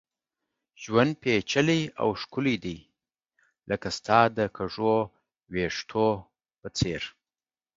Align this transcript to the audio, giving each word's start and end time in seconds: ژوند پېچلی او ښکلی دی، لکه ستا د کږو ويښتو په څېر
ژوند 0.83 1.11
پېچلی 1.21 1.81
او 2.01 2.09
ښکلی 2.21 2.55
دی، 2.63 2.77
لکه 3.69 3.87
ستا 3.97 4.19
د 4.37 4.39
کږو 4.57 4.95
ويښتو 5.51 6.07
په 6.59 6.67
څېر 6.77 7.01